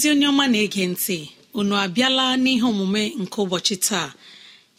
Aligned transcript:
Ezi 0.00 0.08
onye 0.12 0.26
ọma 0.32 0.44
na-ege 0.52 0.84
ntị 0.92 1.18
unu 1.58 1.74
abịala 1.84 2.24
n'ihe 2.42 2.64
omume 2.72 3.02
nke 3.22 3.36
ụbọchị 3.44 3.76
taa. 3.86 4.08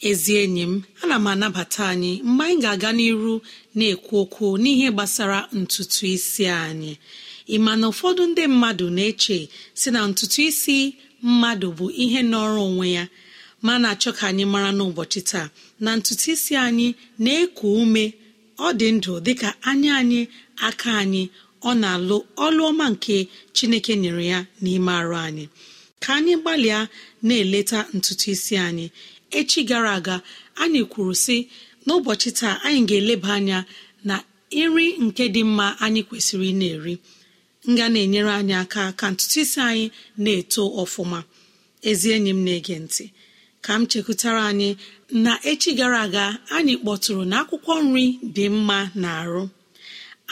Ezi 0.09 0.31
enyi 0.43 0.63
m 0.71 0.73
ana 1.01 1.15
m 1.23 1.27
anabata 1.31 1.81
anyị 1.93 2.11
mgbe 2.29 2.43
anyị 2.45 2.57
ga-aga 2.63 2.89
n'iru 2.97 3.33
na-ekwu 3.77 4.13
okwu 4.23 4.45
n'ihe 4.63 4.87
gbasara 4.95 5.39
ntutu 5.59 6.01
isi 6.15 6.43
anyị. 6.63 6.93
Ịma 7.55 7.71
na 7.79 7.85
ụfọdụ 7.91 8.23
ndị 8.29 8.43
mmadụ 8.51 8.85
na-eche 8.97 9.37
si 9.79 9.87
na 9.93 9.99
ntutu 10.09 10.39
isi 10.49 10.77
mmadụ 11.27 11.67
bụ 11.77 11.85
ihe 12.03 12.19
nọrọ 12.31 12.61
onwe 12.69 12.85
ya 12.97 13.03
ma 13.65 13.73
na-achọ 13.81 14.09
ka 14.17 14.23
anyị 14.29 14.45
mara 14.53 14.71
n'ụbọchị 14.77 15.21
taa 15.29 15.47
na 15.83 15.89
ntutu 15.97 16.25
isi 16.33 16.53
anyị 16.65 16.87
na-eku 17.23 17.65
ume 17.81 18.03
ọ 18.65 18.67
dị 18.79 18.87
ndụ 18.97 19.13
dịka 19.25 19.49
anya 19.69 19.91
anyị 20.01 20.21
aka 20.67 20.89
anyị 21.01 21.23
ọ 21.69 21.71
na-alụ 21.81 22.17
ọlụ 22.45 22.61
ọma 22.71 22.85
nke 22.93 23.15
chineke 23.55 23.93
nyere 24.01 24.23
ya 24.33 24.39
n'ime 24.63 24.91
arụ 24.99 25.15
anyị. 25.27 25.45
Ka 26.03 26.09
anyị 26.17 26.33
gbalịa 26.41 26.79
na-eleta 27.27 27.79
ntutu 27.95 28.25
isi 28.33 28.55
anyị. 28.67 28.85
Echi 29.39 29.59
gara 29.69 29.91
aga 29.99 30.15
anyị 30.63 30.81
kwuru 30.91 31.13
sị 31.25 31.37
n'ụbọchị 31.85 32.29
taa 32.39 32.55
anyị 32.65 32.81
ga-eleba 32.89 33.29
anya 33.37 33.59
na 34.07 34.15
nri 34.51 34.85
nke 35.05 35.23
dị 35.33 35.41
mma 35.49 35.67
anyị 35.85 36.01
kwesịrị 36.07 36.47
ị 36.51 36.55
na-eri. 36.61 36.95
Nga 37.71 37.85
na-enyere 37.93 38.31
anyị 38.39 38.53
aka 38.63 38.83
ka 38.99 39.05
ntutu 39.13 39.37
isi 39.43 39.59
anyị 39.69 39.85
na-eto 40.23 40.61
ọfụma. 40.81 41.19
Ezi 41.89 42.07
enyi 42.15 42.31
m 42.37 42.39
na-ege 42.45 42.75
ntị. 42.85 43.05
Ka 43.65 43.71
m 43.79 43.85
chekwutara 43.91 44.41
anyị 44.51 44.69
na 45.23 45.31
echi 45.51 45.71
gara 45.79 45.99
aga 46.07 46.25
anyị 46.57 46.73
kpọtụrụ 46.81 47.23
na 47.31 47.35
akwụkwọ 47.41 47.73
nri 47.87 48.05
dị 48.35 48.45
mma 48.55 48.79
na 49.01 49.09
arụ 49.21 49.43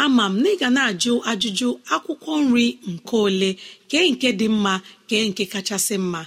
ama 0.03 0.25
m 0.31 0.35
na 0.41 0.47
ị 0.53 0.55
ga 0.61 0.69
na-ajụ 0.75 1.13
ajụjụ 1.31 1.67
akwụkwọ 1.93 2.31
nri 2.45 2.65
nke 2.91 3.15
ole 3.25 3.49
kee 3.89 4.05
nke 4.11 4.29
dị 4.39 4.47
mma 4.55 4.73
kee 5.09 5.23
nke 5.29 5.43
kachasị 5.53 5.95
mma. 6.05 6.21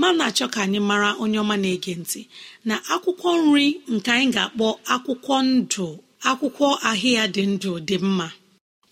Ma 0.00 0.08
na-achọ 0.18 0.44
ka 0.54 0.58
anyị 0.64 0.80
mara 0.88 1.10
onye 1.22 1.38
ọma 1.44 1.56
na-ege 1.62 1.92
ntị 2.02 2.20
na 2.68 2.74
akwụkwọ 2.94 3.30
nri 3.44 3.66
nke 3.94 4.08
anyị 4.16 4.28
ga-akpọ 4.34 4.66
akwụkwọ 4.94 5.34
ndụ 5.50 5.86
akwụkwọ 6.30 6.66
ahịa 6.90 7.24
dị 7.34 7.42
ndụ 7.52 7.72
dị 7.88 7.96
mma. 8.06 8.26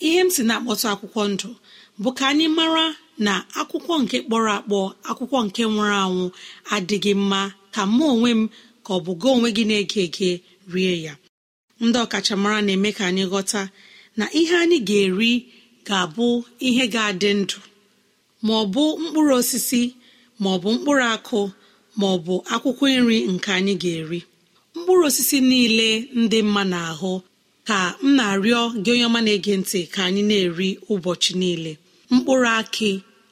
Ihe 0.07 0.21
m 0.27 0.31
si 0.35 0.43
na-akpọtụ 0.49 0.87
akwụkwọ 0.93 1.23
ndụ 1.33 1.49
bụ 2.03 2.09
ka 2.19 2.25
anyị 2.31 2.47
mara 2.59 2.85
na 3.27 3.33
akwụkwọ 3.61 3.95
nke 4.03 4.17
kpọrọ 4.27 4.51
akpọ 4.59 4.79
akwụkwọ 5.11 5.39
nke 5.47 5.63
nwụrụ 5.73 5.97
anwụ 6.05 6.25
adịghị 6.75 7.13
mma 7.23 7.41
ka 7.75 7.83
mụ 7.97 8.05
onwe 8.15 8.31
m 8.41 8.43
ka 8.85 8.91
ọ 8.97 8.99
bụ 9.05 9.13
gị 9.21 9.29
onwe 9.35 9.49
gị 9.57 9.65
na-ege 9.71 10.01
ege 10.07 10.31
rie 10.73 10.95
ya. 11.07 11.15
Ndị 11.85 11.99
ọkachamara 12.05 12.59
na-eme 12.67 12.91
ka 12.97 13.03
anyị 13.11 13.25
ghọta 13.33 13.63
na 14.19 14.25
ihe 14.41 14.55
anyị 14.63 14.79
ga-eri 14.89 15.33
ga-abụ 15.87 16.27
ihe 16.69 16.85
ga-adị 16.95 17.31
ndụ 17.41 17.59
ma 18.45 18.53
ọ 18.63 18.65
bụ 18.75 18.85
mkpụrụ 19.03 19.33
osisi 19.41 19.83
ma 20.41 20.49
ọ 20.55 20.57
bụ 20.63 20.69
mkpụrụ 20.77 21.05
akụ 21.15 21.41
ma 21.99 22.07
ọ 22.15 22.17
bụ 22.25 22.35
akwụkwọ 22.55 22.85
nri 23.01 23.17
nke 23.33 23.51
anyị 23.59 23.75
ga-eri. 23.83 24.21
Mkpụrụ 24.77 25.03
osisi 25.09 25.39
niile 25.51 25.89
ndị 26.21 26.39
mma 26.47 26.63
na-ahụ 26.73 27.13
ka 27.69 27.79
m 28.03 28.09
na-arịọ 28.17 28.61
gị 28.85 28.91
onye 28.95 29.05
ọma 29.09 29.21
na-ege 29.27 29.53
ntị 29.61 29.81
ka 29.95 30.01
anyị 30.09 30.23
na-eri 30.31 30.69
ụbọchị 30.93 31.33
niile. 31.41 31.73
Mkpụrụ 32.15 32.49
akị 32.61 32.91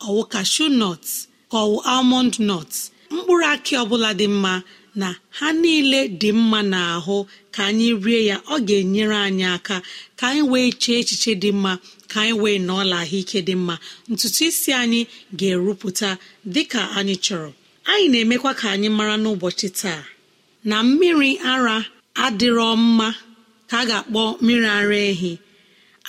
ọwụ 0.09 0.23
kashu 0.33 0.65
nọt 0.81 1.03
ka 1.51 1.57
ọwụ 1.65 1.77
almond 1.93 2.35
nọt 2.49 2.71
mkpụrụ 3.15 3.45
akị 3.55 3.73
ọbụla 3.83 4.11
dị 4.19 4.27
mma 4.37 4.53
na 4.95 5.09
ha 5.39 5.49
niile 5.63 6.01
dị 6.21 6.31
mma 6.33 6.61
n'ahụ 6.73 7.17
ka 7.55 7.63
anyị 7.71 7.89
rie 8.05 8.21
ya 8.31 8.37
ọ 8.55 8.57
ga-enyere 8.69 9.17
anyị 9.29 9.45
aka 9.57 9.77
ka 10.19 10.25
anyị 10.31 10.43
wee 10.53 10.71
chee 10.83 10.99
echiche 11.01 11.33
dị 11.43 11.51
mma 11.53 11.73
ka 12.11 12.19
anyị 12.23 12.35
wee 12.43 12.59
n'ọla 12.67 12.97
ahụike 13.05 13.39
dị 13.49 13.55
mma. 13.63 13.75
Ntutu 14.11 14.43
isi 14.49 14.71
anyị 14.83 15.01
ga-erupụta 15.39 16.11
dị 16.55 16.63
ka 16.73 16.81
anyị 16.99 17.15
chọrọ. 17.25 17.51
Anyị 17.91 18.07
na-emekwa 18.13 18.51
ka 18.61 18.67
anyị 18.75 18.89
mara 18.99 19.15
n'ụbọchị 19.23 19.69
taa 19.81 20.03
na 20.69 20.77
mmiri 20.87 21.31
ara 21.53 21.77
adịrọ 22.25 22.69
mma 22.85 23.09
ka 23.71 23.77
a 23.83 23.87
ga-akpọ 23.89 24.23
mmiri 24.41 24.69
ara 24.79 24.97
ehi 25.11 25.33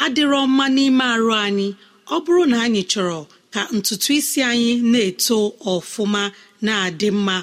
adịrọ 0.04 0.40
mma 0.48 0.66
n'ime 0.76 1.04
arụ 1.14 1.32
anyị. 1.46 1.68
Ọ 2.14 2.16
bụrụ 2.24 2.44
na 2.52 2.58
anyị 2.66 2.82
chọrọ 2.92 3.20
ka 3.54 3.62
ntutu 3.76 4.10
isi 4.20 4.40
anyị 4.52 4.72
na-eto 4.92 5.38
ọfụma 5.74 6.22
na-adị 6.66 7.10
mma 7.18 7.36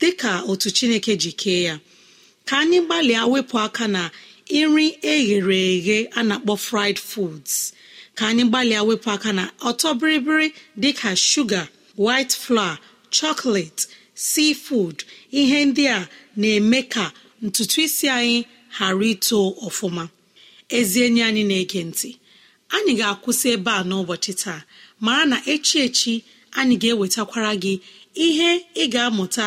dị 0.00 0.08
ka 0.20 0.32
otu 0.50 0.68
chineke 0.76 1.12
ji 1.22 1.32
kee 1.40 1.62
ya 1.68 1.74
ka 2.48 2.54
anyị 2.62 2.78
gbalịa 2.86 3.22
wepụ 3.32 3.56
aka 3.66 3.86
na 3.94 4.02
nri 4.50 4.86
eghere 5.12 5.58
eghe 5.74 5.98
a 6.18 6.20
na-akpọ 6.28 6.54
fried 6.66 6.98
foods. 7.10 7.52
Ka 8.16 8.24
anyị 8.30 8.44
gbalịa 8.50 8.80
wepụ 8.88 9.08
aka 9.14 9.30
na 9.38 9.44
ọtọ 9.68 9.88
bịrịbịrị 10.00 10.48
dịka 10.82 11.10
shuga 11.28 11.62
white 12.04 12.34
flour 12.42 12.74
chocolate 13.16 13.82
seafood 14.28 14.96
ihe 15.40 15.58
ndị 15.68 15.84
a 15.96 16.08
na-eme 16.40 16.80
ka 16.94 17.04
ntutu 17.44 17.78
isi 17.86 18.06
anyị 18.18 18.38
ghara 18.78 19.06
ito 19.12 19.38
ọfụma. 19.66 20.04
Ezi 20.78 20.98
enyi 21.06 21.22
anyị 21.28 21.42
na-ege 21.50 21.80
ntị 21.90 22.10
anyị 22.76 22.92
ga-akwụsị 23.00 23.46
ebe 23.56 23.70
a 23.70 23.82
n'ụbọchị 23.88 24.32
taa 24.42 24.60
mara 25.04 25.24
na 25.30 25.36
echi 25.52 25.76
echi 25.86 26.12
anyị 26.58 26.74
ga-ewetakwara 26.82 27.52
gị 27.62 27.74
ihe 28.26 28.50
ị 28.82 28.84
ga-amụta 28.92 29.46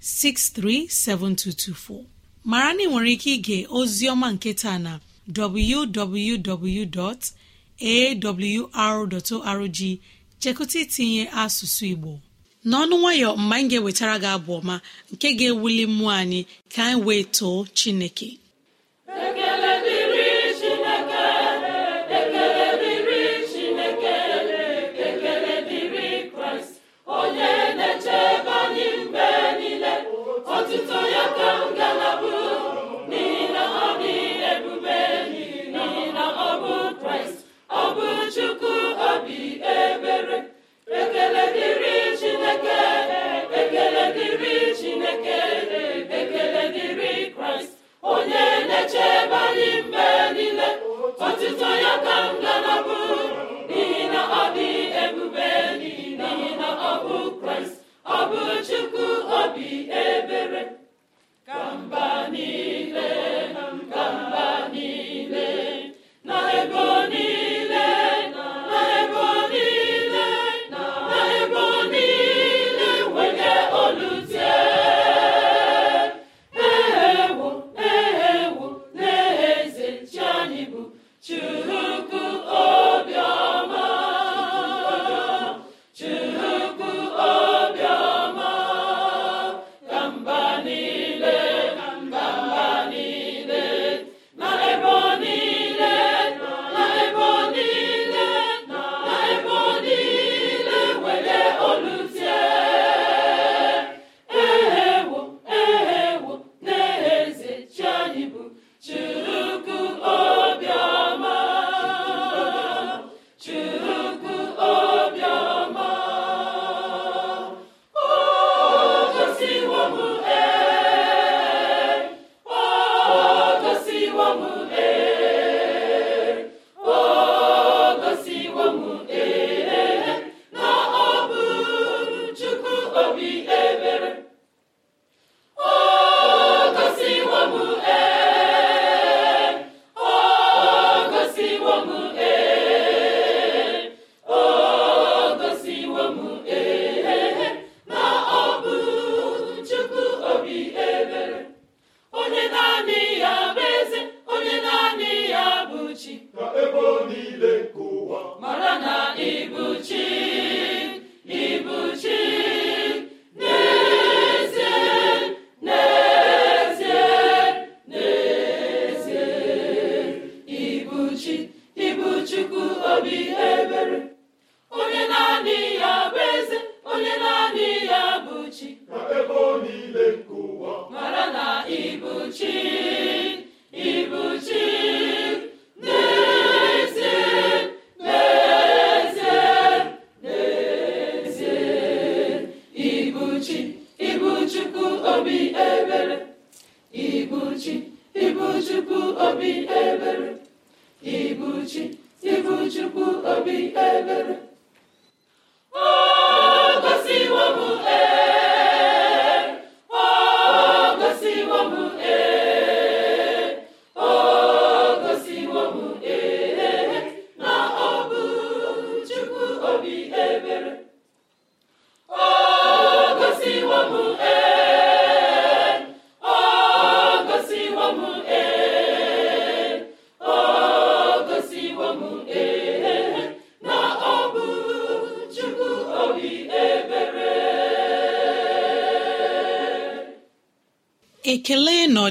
070 0.00 0.02
6363 0.02 2.04
mara 2.44 2.72
na 2.72 2.82
ị 2.82 2.86
nwere 2.90 3.12
ike 3.12 3.30
ige 3.36 3.58
ozi 3.78 4.04
ọma 4.12 4.28
nke 4.34 4.50
taa 4.60 4.78
na 4.78 4.92
www.awr.org 5.36 6.88
chekụta 10.40 10.76
itinye 10.84 11.22
asụsụ 11.42 11.84
Igbo. 11.92 12.12
N'ọnụ 12.68 12.94
nwayọ 13.02 13.28
mgbe 13.42 13.54
anyị 13.56 13.68
ga-ewetara 13.70 14.16
gị 14.22 14.28
abụ 14.36 14.50
ọma 14.60 14.74
nke 15.12 15.28
ga-ewuli 15.38 15.84
mmụọ 15.90 16.10
anyị 16.20 16.40
ka 16.72 16.80
anyị 16.88 17.00
wee 17.06 17.24
too 17.36 17.56
Chineke. 17.78 18.28
Na 52.42 52.52
ọ 52.74 52.76
bụ 52.86 52.96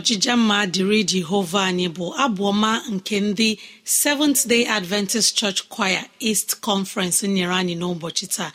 ọjịja 0.09 0.35
mma 0.37 0.65
dịrị 0.73 0.99
jehova 1.09 1.61
anyị 1.69 1.87
bụ 1.95 2.05
abụọma 2.23 2.71
nke 2.93 3.15
ndị 3.27 3.49
seventh 4.01 4.41
day 4.49 4.63
adventist 4.77 5.35
church 5.39 5.59
choir 5.75 6.03
east 6.29 6.49
conference 6.67 7.27
nyere 7.27 7.53
anyị 7.61 7.75
n'ụbọchị 7.79 8.25
taa. 8.35 8.51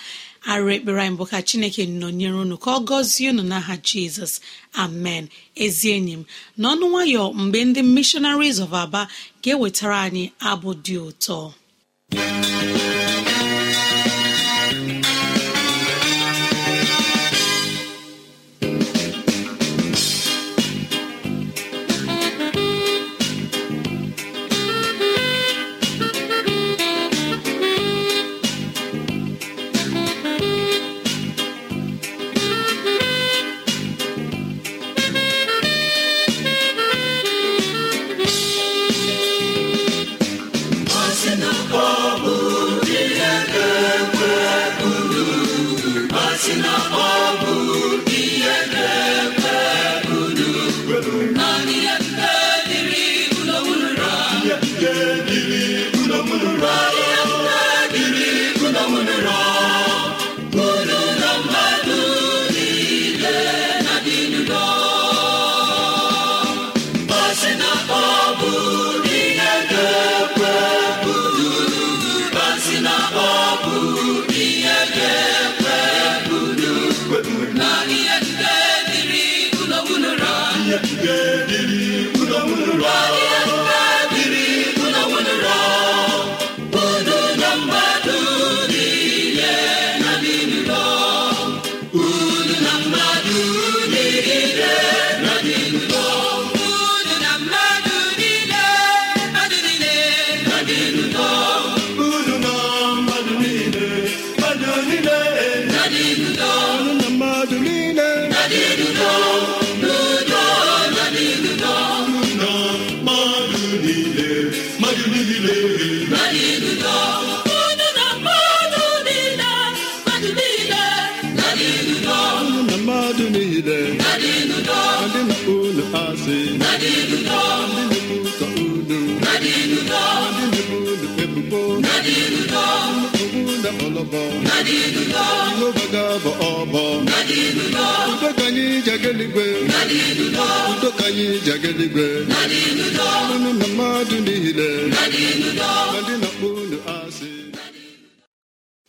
Arụ 0.50 0.66
ekpere 0.76 1.00
anyị 1.02 1.16
bụ 1.18 1.24
ka 1.30 1.38
chineke 1.48 1.82
nọnyere 2.00 2.36
unu 2.44 2.56
ka 2.64 2.70
ọ 2.70 2.84
gọzie 2.88 3.28
unu 3.32 3.42
n'aha 3.50 3.74
jizọs. 3.86 4.32
Amen. 4.82 5.24
Ezi 5.64 5.88
enyi 5.96 6.14
m 6.16 6.22
n'ọnụ 6.60 6.84
nwayọ 6.92 7.22
mgbe 7.42 7.58
ndị 7.68 7.80
missionaries 7.94 8.58
of 8.64 8.72
aba 8.82 9.02
ga-ewetara 9.42 9.98
anyị 10.06 10.24
abụ 10.50 10.70
dị 10.84 10.96
ụtọ. 11.08 11.38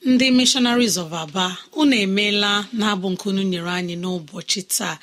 Ndị 0.06 0.32
missionaries 0.32 0.98
of 0.98 1.14
aba 1.14 1.58
unu 1.80 1.96
emeela 2.06 2.52
na-abụ 2.80 3.08
nkunu 3.14 3.42
nyere 3.52 3.72
anyị 3.80 3.96
n'ụbọchị 4.02 4.62
taa. 4.76 4.96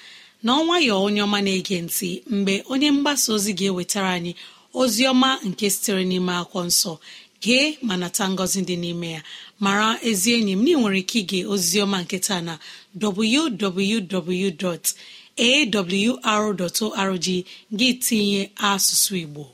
N'ọnwayọ 0.44 0.94
onye 1.06 1.20
ọma 1.26 1.38
na-ege 1.46 1.76
ntị 1.86 2.08
mgbe 2.34 2.54
onye 2.72 2.88
mgbasa 2.96 3.28
ozi 3.36 3.52
ga-ewetara 3.58 4.10
anyị 4.16 4.32
ozi 4.80 5.02
ọma 5.12 5.28
nke 5.48 5.66
sitere 5.74 6.02
n'ime 6.10 6.32
akwụkwọ 6.40 6.60
nsọ. 6.70 6.92
Gee 7.42 7.66
ma 7.86 7.94
nata 8.02 8.24
ngọzi 8.32 8.60
dị 8.68 8.76
n'ime 8.82 9.08
ya. 9.16 9.22
Mara 9.64 9.88
ezi 10.08 10.28
enyi 10.36 10.52
m 10.56 10.62
na 10.64 10.72
nwere 10.80 10.98
ike 11.02 11.18
ige 11.22 11.38
oziọma 11.52 11.98
nke 12.04 12.18
taa 12.26 12.40
na 12.48 12.54
www.awr.org 13.02 14.46
gị 17.78 17.88
tinye 18.04 18.42
asụsụ 18.70 19.14
igbo. 19.24 19.44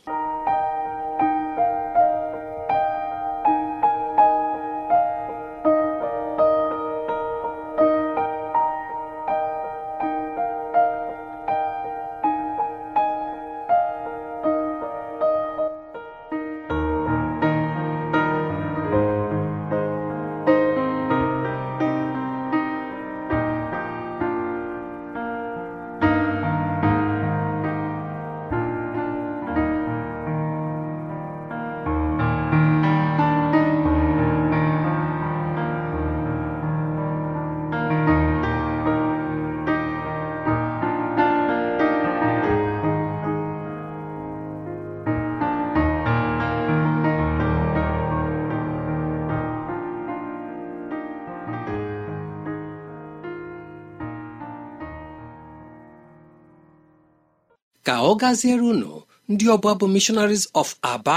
Ọ 58.11 58.13
gaziere 58.21 58.65
unu 58.73 58.91
ndị 59.31 59.45
ọbụla 59.55 59.75
bụ 59.81 59.87
missionaries 59.95 60.45
of 60.61 60.71
aba 60.93 61.17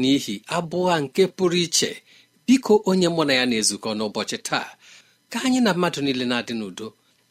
n'ihi 0.00 0.34
abụọ 0.56 0.92
nke 1.02 1.22
pụrụ 1.36 1.58
iche. 1.66 1.90
Biko 2.46 2.72
onye 2.90 3.08
mụ 3.14 3.22
na 3.28 3.32
ya 3.38 3.44
na-ezukọ 3.50 3.88
n'ụbọchị 3.98 4.38
taa 4.48 4.68
ka 5.30 5.38
anyị 5.44 5.60
na 5.64 5.70
mmadụ 5.74 6.00
niile 6.04 6.24
na-adị 6.30 6.54
n'udo. 6.58 6.86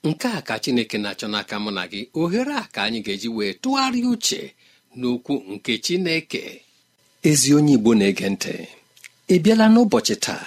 Nke 0.07 0.27
a 0.37 0.41
ka 0.47 0.55
chineke 0.63 0.97
na-achọ 1.03 1.27
n'aka 1.33 1.55
mụ 1.63 1.71
na 1.77 1.83
gị. 1.91 2.01
Ohere 2.19 2.53
a 2.63 2.65
ka 2.73 2.79
anyị 2.87 2.99
ga-eji 3.05 3.29
wee 3.37 3.53
tụgharịa 3.61 4.07
uche 4.13 4.41
n'okwu 4.99 5.33
nke 5.53 5.73
chineke. 5.85 6.41
Ezi 7.29 7.49
onye 7.57 7.73
igbo 7.77 7.91
na-ege 7.99 8.27
ntị 8.33 8.53
ị 9.33 9.35
bịala 9.43 9.65
n'ụbọchị 9.73 10.15
taa? 10.25 10.45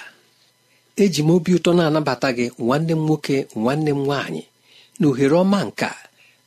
Eji 1.03 1.21
m 1.23 1.29
obi 1.35 1.51
ụtọ 1.57 1.71
na-anabata 1.77 2.29
gị 2.37 2.45
nwanne 2.65 2.93
m 2.95 3.01
nwoke 3.07 3.35
nwanne 3.61 3.91
m 3.97 4.01
nwaanyị 4.05 4.43
na 4.99 5.05
ohere 5.09 5.35
ọma 5.43 5.59
nke 5.69 5.89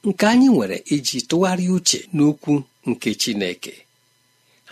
nke 0.06 0.25
anyị 0.32 0.48
nwere 0.54 0.76
iji 0.94 1.18
tụgharịa 1.28 1.72
uche 1.76 1.98
n'okwu 2.14 2.54
nke 2.90 3.10
chineke. 3.20 3.75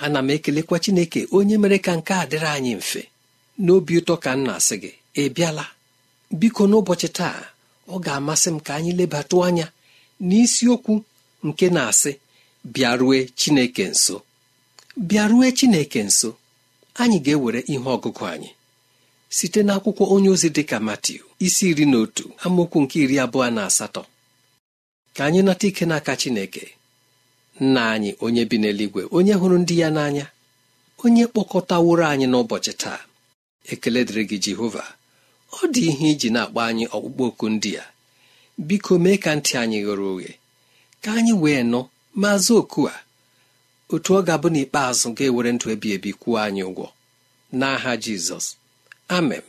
Ana 0.05 0.19
m 0.23 0.29
ekelekwa 0.35 0.77
chineke 0.85 1.21
onye 1.37 1.57
mere 1.63 1.79
ka 1.85 1.93
nke 1.99 2.13
a 2.15 2.25
dịrị 2.31 2.49
anyị 2.57 2.73
mfe. 2.81 3.03
N'obi 3.65 3.93
ụtọ 4.01 4.15
ka 4.25 4.31
m 4.37 4.41
na-asị 4.47 4.77
gị 4.83 4.91
ị 5.23 5.25
bịala? 5.35 5.65
Biko 6.41 6.63
n'ụbọchị 6.71 7.09
taa 7.19 7.39
ọ 7.89 7.97
ga-amasị 8.05 8.49
m 8.55 8.59
ka 8.67 8.73
anyị 8.79 8.93
lebatụ 8.99 9.37
anya 9.47 9.67
n'isiokwu 10.29 10.95
nke 11.47 11.67
na-asị 11.77 12.13
bịarue 12.75 13.19
chineke 13.41 13.85
nso 13.93 14.17
bịarue 15.09 15.47
chineke 15.59 16.01
nso 16.09 16.31
anyị 17.03 17.19
ga-ewere 17.25 17.61
ihe 17.73 17.79
ọgụgụ 17.97 18.25
anyị. 18.35 18.51
Site 19.37 19.61
n'akwụkwọ 19.67 20.05
onye 20.15 20.29
ozi 20.35 20.49
dịka 20.57 20.77
Matiu 20.87 21.23
isi 21.47 21.65
iri 21.71 21.85
na 21.91 21.97
otu 22.05 22.25
amaokwu 22.45 22.79
nke 22.83 22.97
iri 23.05 23.17
abụọ 23.25 23.49
na 23.57 23.63
asatọ. 23.71 24.03
Ka 25.15 25.21
anyị 25.27 25.41
nata 25.47 25.67
ike 25.71 25.85
n'aka 25.91 26.13
chineke 26.21 26.65
nna 27.61 27.83
anyị 27.95 28.11
onye 28.25 28.43
bi 28.51 28.57
n'eluigwe 28.61 29.03
onye 29.17 29.35
hụrụ 29.41 29.57
ndị 29.63 29.75
ya 29.83 29.89
n'anya 29.97 30.27
onye 31.05 31.25
kpọkọtaworo 31.31 32.05
anyị 32.13 32.27
n'ụbọchị 32.31 32.73
taa. 32.83 33.01
Ekele 33.73 34.01
dịrị 34.07 34.23
gị 34.31 34.39
jehova. 34.45 34.85
Ọ 35.59 35.61
dị 35.75 35.83
ihe 35.91 36.07
iji 36.13 36.29
na-akpọ 36.35 36.61
anyị 36.69 36.85
ọkpụkpọ 36.97 37.25
oku 37.31 37.47
ndị 37.55 37.71
a. 37.83 37.85
Biko 38.67 38.93
mee 39.05 39.17
ka 39.25 39.31
ntị 39.39 39.53
anyị 39.63 39.79
ghere 39.87 40.05
oghe. 40.13 40.33
Ka 41.03 41.11
anyị 41.19 41.33
wee 41.43 41.63
nụ 41.73 41.81
ma 42.21 42.31
zaa 42.45 42.57
oku 42.63 42.81
a. 42.95 42.97
Otu 43.93 44.11
ọ 44.19 44.21
ga-abụ 44.27 44.49
n'ikpeazụ 44.55 45.09
ga-ewere 45.17 45.51
ndụ 45.55 45.67
ebi 45.75 45.89
ebi 45.97 46.11
kwuo 46.21 46.37
anyị 46.47 46.63
ụgwọ. 46.71 46.87
N'aha 47.59 47.93
jizọs. 48.03 48.47
Amen. 49.17 49.45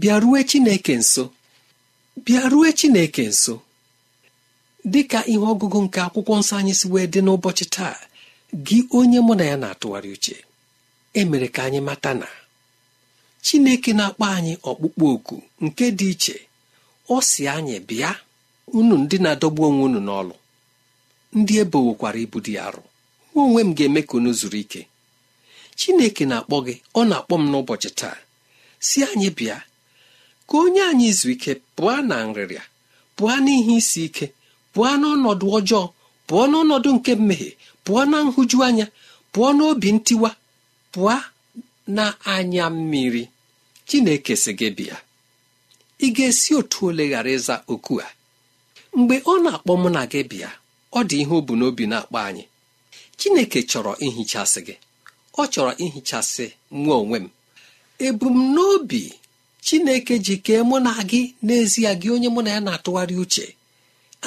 Bịarue 0.00 0.40
chineke 0.50 0.94
nso. 1.02 1.24
Bịarue 2.24 2.68
chineke 2.78 3.24
nso. 3.32 3.54
Dị 4.92 5.00
ka 5.10 5.20
ihe 5.32 5.38
ọgụgụ 5.52 5.78
nke 5.84 5.98
akwụkwọ 6.06 6.32
nsọ 6.40 6.54
anyị 6.60 6.74
si 6.80 6.86
wee 6.92 7.06
dị 7.12 7.20
n'ụbọchị 7.24 7.64
taa 7.74 7.96
gị 8.66 8.78
onye 8.98 9.18
mụ 9.26 9.32
na 9.38 9.44
ya 9.50 9.56
na-atụgharị 9.62 10.10
uche 10.16 10.36
emere 11.20 11.48
ka 11.54 11.60
anyị 11.66 11.80
mata 11.88 12.10
na 12.20 12.28
chineke 13.44 13.90
na-akpọ 13.98 14.24
anyị 14.36 14.52
ọkpụkpọ 14.70 15.04
oku 15.14 15.36
nke 15.64 15.84
dị 15.98 16.08
iche. 16.14 16.36
Ọ 17.14 17.16
si 17.28 17.42
anyị 17.54 17.76
bịa 17.88 18.10
unu 18.78 18.94
ndị 19.02 19.16
na-adọgbu 19.24 19.60
onwe 19.68 19.82
unu 19.88 20.00
n'ọlụ 20.06 20.34
ndị 21.38 21.52
ebowokwara 21.62 22.18
ibu 22.24 22.38
dị 22.46 22.52
arụ 22.66 22.82
nwa 23.32 23.40
onwe 23.46 23.60
m 23.66 23.70
ga-eme 23.76 24.00
ka 24.08 24.14
unu 24.18 24.30
zuru 24.38 24.58
ike. 24.64 24.80
Chineke 25.78 26.24
na-akpọ 26.30 26.56
gị 26.66 26.74
ọ 26.98 27.00
na-akpọ 27.10 27.34
m 27.40 27.44
n'ụbọchị 27.50 27.90
taa. 28.00 28.16
Si 28.86 28.98
anyị 29.10 29.28
bịa 29.38 29.56
ka 30.48 30.54
onye 30.64 30.82
anyị 30.90 31.06
izu 31.12 31.28
ike 31.34 31.52
pụọ 31.76 31.92
na 32.08 32.16
nrịrịa 32.28 32.64
pụọ 33.16 33.32
n'ihe 33.44 33.72
isi 33.80 34.00
ike 34.08 34.26
pụọ 34.74 34.88
n'ọnọdụ 35.00 35.46
ọjọọ 35.58 35.84
pụọ 36.28 36.42
n'ọnọdụ 36.50 36.88
nke 36.96 37.12
mmehie 37.20 37.50
pụọ 37.84 38.00
na 38.10 38.16
nhụju 38.26 38.58
anya 38.66 38.86
pụọ 39.32 39.48
n'obi 39.56 39.88
ntiwa 39.96 40.30
pụọ 40.92 41.14
na 41.96 42.04
anya 42.34 42.64
mmiri. 42.76 43.24
Chineke 43.88 44.34
si 44.42 44.52
gị 44.58 44.68
bịa 44.76 44.96
ị 46.04 46.08
ga-esi 46.16 46.50
otu 46.58 46.78
ole 46.88 47.04
ghara 47.10 47.30
ịza 47.36 47.54
oku 47.72 47.94
a? 48.00 48.08
Mgbe 48.98 49.16
ọ 49.32 49.34
na-akpọ 49.44 49.72
mụ 49.82 49.88
na 49.96 50.02
gị 50.12 50.20
bịa 50.30 50.50
ọ 50.98 51.00
dị 51.08 51.16
ihe 51.22 51.34
o 51.34 51.40
bu 51.46 51.52
n'obi 51.58 51.84
na-akpọ 51.92 52.18
anyị. 52.28 52.44
Chineke 53.18 53.60
chọrọ 53.70 53.92
ihichasị 54.06 54.60
gị 54.66 54.74
ọ 55.40 55.42
chọrọ 55.52 55.72
ihichasị 55.84 56.46
nwa 56.82 56.94
onwe 57.02 57.18
m. 57.24 57.26
Ebumnobi 58.06 59.02
chineke 59.64 60.14
ji 60.24 60.34
kee 60.46 60.62
mụ 60.68 60.76
na 60.86 60.92
gị 61.10 61.20
n'ezie 61.46 61.90
gị 62.00 62.08
onye 62.14 62.28
mụ 62.34 62.40
na 62.44 62.50
ya 62.54 62.60
na-atụgharị 62.66 63.14
uche. 63.24 63.46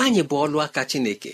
Anyị 0.03 0.21
bụ 0.29 0.35
ọlụ 0.43 0.57
aka 0.65 0.81
chineke. 0.89 1.31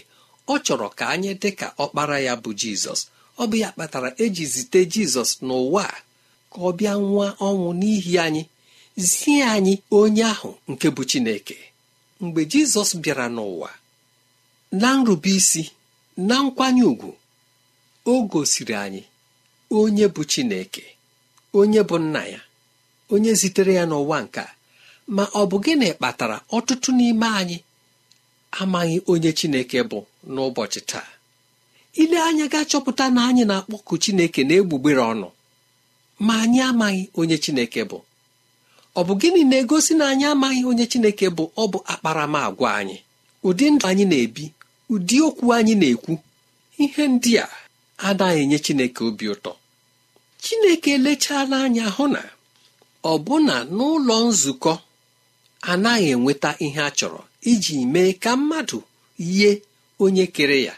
Ọ 0.47 0.55
chọrọ 0.65 0.87
ka 0.97 1.03
anyị 1.13 1.31
dị 1.41 1.49
ka 1.59 1.67
ọkpara 1.83 2.17
ya 2.27 2.33
bụ 2.43 2.49
jizọs. 2.61 2.99
Ọ 3.41 3.43
bụ 3.49 3.55
ya 3.63 3.69
kpatara 3.75 4.09
eji 4.23 4.45
zite 4.53 4.79
jizọs 4.93 5.31
n'ụwa 5.47 5.85
ka 6.51 6.57
ọ 6.67 6.69
bịa 6.77 6.93
nwa 7.07 7.27
ọnwụ 7.47 7.67
n'ihi 7.79 8.13
anyị 8.25 8.43
zie 9.11 9.43
anyị 9.55 9.73
onye 9.99 10.23
ahụ 10.33 10.49
nke 10.71 10.87
bụ 10.95 11.01
chineke. 11.09 11.57
Mgbe 12.23 12.41
jizọs 12.51 12.89
bịara 13.03 13.27
n'ụwa 13.35 13.69
na 14.81 14.89
nrube 14.97 15.29
isi 15.39 15.63
na 16.27 16.35
nkwanye 16.45 16.83
ùgwù 16.91 17.11
o 18.11 18.21
gosiri 18.31 18.73
anyị 18.85 19.01
onye 19.79 20.05
bụ 20.15 20.21
chineke 20.31 20.83
onye 21.59 21.81
bụ 21.89 21.97
nna 22.03 22.21
ya 22.33 22.41
onye 23.13 23.31
zitere 23.39 23.73
ya 23.79 23.85
n'ụwa 23.89 24.17
nke 24.25 24.43
ma 25.15 25.23
ọ 25.23 25.41
bụ 25.49 25.57
gịnị 25.63 25.87
kpatara 25.97 26.37
ọtụtụ 26.57 26.89
n'ime 26.97 27.27
anyị 27.39 27.57
amaghị 28.59 28.97
onye 29.11 29.31
chineke 29.39 29.79
bụ 29.89 29.99
n'ụbọchị 30.33 30.81
taa. 30.89 31.07
Ile 32.01 32.17
anya 32.27 32.45
ga-achọpụta 32.51 33.05
na 33.15 33.21
anyị 33.29 33.43
na-akpọku 33.49 33.93
chineke 34.03 34.41
na-egbugbere 34.47 35.01
ọnụ. 35.13 35.27
Ma 36.25 36.33
anyị 36.43 36.59
amaghị 36.69 37.01
onye 37.19 37.37
chineke 37.43 37.81
bụ. 37.89 37.97
Ọ 38.95 39.01
bụ 39.07 39.13
gịnị 39.21 39.41
na-egosi 39.49 39.93
na 39.99 40.05
anyị 40.11 40.25
amaghị 40.33 40.61
onye 40.69 40.85
chineke 40.91 41.27
bụ? 41.37 41.43
Ọ 41.61 41.63
bụ 41.71 41.77
akparamagwa 41.91 42.69
anyị. 42.79 42.97
Ụdị 43.47 43.65
ndụ 43.73 43.85
anyị 43.91 44.05
na-ebi 44.11 44.45
ụdị 44.93 45.15
okwu 45.27 45.45
anyị 45.57 45.73
na-ekwu. 45.81 46.13
Ihe 46.83 47.03
ndị 47.13 47.31
a 47.43 47.47
anaghị 48.07 48.39
enye 48.43 48.57
chineke 48.65 49.01
obi 49.09 49.25
ụtọ. 49.33 49.51
Chineke 50.43 50.89
elechala 50.97 51.57
anya 51.65 51.85
hụ 51.95 52.05
na 52.15 52.21
ọbụna 53.11 53.55
n'ụlọ 53.75 54.15
nzukọ 54.27 54.73
anaghị 55.71 56.07
enweta 56.13 56.49
ihe 56.65 56.81
a 56.81 56.89
chọrọ. 56.97 57.21
Iji 57.51 57.77
mee 57.93 58.13
ka 58.23 58.31
mmadụ 58.39 58.79
yie 59.17 59.51
onye 60.03 60.25
kere 60.35 60.59
ya. 60.67 60.73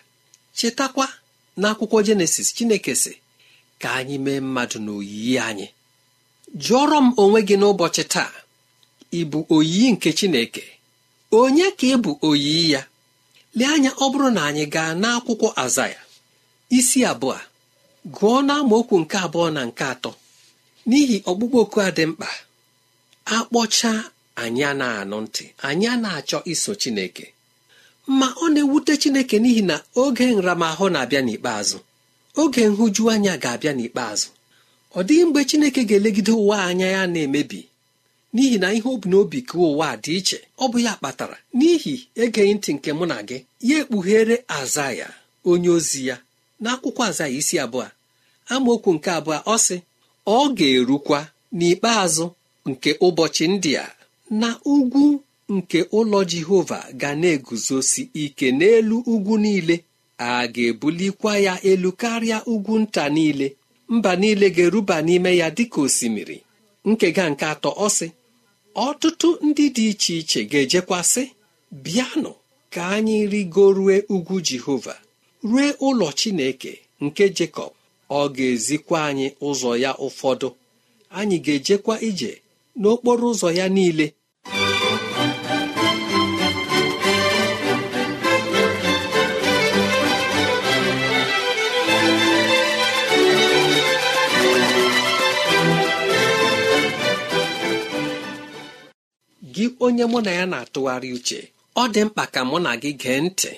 Chetakwa 0.57 1.05
n'akwụkwọ 1.59 1.97
jenesis 2.07 2.47
chineke 2.55 2.93
sị 3.03 3.13
ka 3.81 3.87
anyị 3.99 4.15
mee 4.25 4.39
mmadụ 4.45 4.77
n'oyiyi 4.85 5.33
anyị. 5.49 5.67
Jụọrọ 6.63 6.97
m 7.05 7.07
onwe 7.21 7.39
gị 7.47 7.55
n'ụbọchị 7.59 8.03
taa 8.13 8.31
ị 9.11 9.21
bụ 9.31 9.39
oyiyi 9.55 9.87
nke 9.93 10.09
chineke? 10.19 10.63
Onye 11.39 11.65
ka 11.79 11.85
ị 11.93 11.95
bụ 12.03 12.11
oyiyi 12.29 12.63
ya? 12.73 12.81
Lee 13.57 13.65
anya 13.75 13.91
ọ 14.03 14.05
bụrụ 14.11 14.29
na 14.35 14.41
anyị 14.49 14.63
gaa 14.73 14.91
n'akwụkwọ 15.01 15.47
azaya 15.63 16.01
isi 16.77 16.99
abụọ 17.11 17.37
gụọ 18.15 18.35
n'amaokwu 18.47 18.95
nke 19.01 19.17
abụọ 19.25 19.47
na 19.55 19.61
nke 19.69 19.83
atọ. 19.93 20.11
N'ihi 20.89 21.17
ọkpụkpọ 21.29 21.57
oku 21.63 21.77
a 21.85 21.89
dị 21.97 22.03
mkpa 22.09 22.29
akpọcha 23.35 23.91
anyị 24.41 24.65
na-anụ 24.79 25.17
ntị. 25.25 25.45
Anyị 25.67 25.89
na-achọ 26.03 26.37
iso 26.53 26.71
chineke. 26.81 27.25
Ma 28.19 28.27
ọ 28.43 28.45
na-ewute 28.53 28.93
chineke 29.01 29.37
n'ihi 29.43 29.61
na 29.69 29.75
oge 30.01 30.25
nramahụ 30.37 30.85
na-abịa 30.93 31.21
n'ikpeazụ. 31.27 31.77
Oge 32.41 32.63
nhụju 32.71 33.03
anya 33.13 33.33
ga-abịa 33.43 33.73
n'ikpeazụ. 33.77 34.29
Ọ 34.97 34.99
dịghị 35.07 35.23
mgbe 35.27 35.41
chineke 35.49 35.81
ga-elegide 35.89 36.31
ụwa 36.41 36.57
anya 36.69 36.87
ya 36.95 37.03
na-emebi. 37.13 37.61
N'ihi 38.33 38.57
na 38.61 38.67
ihe 38.77 38.87
obi 38.93 39.07
n'obi 39.11 39.39
ka 39.49 39.55
ụwa 39.67 39.89
dị 40.03 40.11
iche 40.19 40.37
ọ 40.63 40.65
bụ 40.71 40.77
ya 40.85 40.93
kpatara 40.99 41.37
n'ihi 41.57 41.93
egeghị 42.23 42.53
ntị 42.57 42.71
nke 42.75 42.89
mụ 42.97 43.05
na 43.11 43.17
gị 43.27 43.37
ya 43.69 43.75
ekpughere 43.81 44.35
aza 44.59 44.85
ya 44.99 45.07
onye 45.49 45.69
ozi 45.77 46.01
ya 46.09 46.15
n'akwụkwọ 46.63 47.01
aza 47.09 47.23
ya 47.27 47.35
isi 47.39 47.55
abụọ 47.63 47.87
amaokwu 48.53 48.89
nke 48.95 49.09
abụọ 49.17 49.37
ọ 49.53 49.55
sị 49.65 49.77
ọ 50.25 50.37
ga-erukwa 50.57 51.19
n'ikpeazụ 51.57 52.25
nke 52.69 52.89
ụbọchị 53.07 53.45
ndị 53.53 53.71
a. 53.85 53.87
na 54.39 54.49
ugwu 54.73 55.05
nke 55.55 55.79
ụlọ 55.99 56.19
jehova 56.31 56.79
ga 56.99 57.09
na-eguzosi 57.21 58.01
ike 58.23 58.47
n'elu 58.59 58.97
ugwu 59.13 59.33
niile 59.43 59.75
a 60.17 60.47
ga-ebulikwa 60.53 61.33
ya 61.45 61.53
elu 61.71 61.89
karịa 62.01 62.39
ugwu 62.53 62.73
nta 62.83 63.03
niile. 63.15 63.47
Mba 63.95 64.11
niile 64.21 64.47
ga-eruba 64.55 64.95
n'ime 65.05 65.31
ya 65.41 65.47
dịka 65.57 65.79
osimiri. 65.85 66.37
Nkega 66.89 67.23
nke 67.31 67.45
atọ 67.53 67.69
ọ 67.85 67.87
sị 67.97 68.07
ọtụtụ 68.87 69.29
ndị 69.47 69.65
dị 69.75 69.85
iche 69.91 70.13
iche 70.21 70.39
ga-ejekwasị 70.51 71.23
bịanụ 71.83 72.31
ka 72.73 72.81
anyị 72.95 73.17
rigorue 73.33 73.95
ugwu 74.15 74.35
jehova 74.47 74.95
rue 75.49 75.67
ụlọ 75.87 76.07
chineke 76.19 76.71
nke 77.05 77.23
jekọb 77.37 77.71
ọ 78.09 78.21
ga-ezikwa 78.35 78.97
anyị 79.09 79.27
ụzọ 79.47 79.71
ya 79.83 79.91
ụfọdụ. 80.05 80.47
Anyị 81.19 81.37
ga-ejekwa 81.45 81.95
ije 82.09 82.31
n'okporo 82.81 83.25
ụzọ 83.33 83.49
ya 83.59 83.65
niile. 83.75 84.05
Gị 99.53 99.65
onye 99.85 100.05
mụ 100.11 100.19
na 100.25 100.31
ya 100.39 100.45
na-atụgharị 100.51 101.09
uche 101.17 101.39
ọ 101.81 101.83
dị 101.93 102.01
mkpa 102.07 102.23
ka 102.33 102.41
mụ 102.49 102.57
na 102.65 102.71
gị 102.81 102.91
gee 103.01 103.19
ntị 103.25 103.51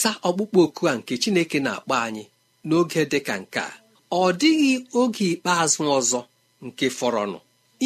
zaa 0.00 0.16
ọkpụkpọ 0.28 0.58
oku 0.66 0.82
a 0.90 0.94
nke 0.98 1.14
Chineke 1.22 1.58
na-akpọ 1.66 1.94
anyị 2.06 2.24
n'oge 2.68 3.02
dị 3.10 3.18
ka 3.26 3.34
nke 3.42 3.60
a. 3.68 3.72
Ọ 4.20 4.22
dịghị 4.40 4.72
oge 5.00 5.24
ikpeazụ 5.34 5.82
ọzọ 5.98 6.20
nke 6.66 6.86
fọrọnụ. 6.98 7.38